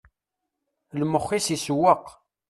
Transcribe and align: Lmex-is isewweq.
Lmex-is 0.99 1.47
isewweq. 1.55 2.05